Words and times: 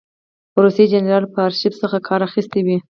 روسي 0.61 0.85
جنرال 0.93 1.23
به 1.31 1.37
له 1.37 1.41
آرشیف 1.47 1.73
څخه 1.81 1.97
کار 2.07 2.21
اخیستی 2.29 2.61
وي. 2.65 2.77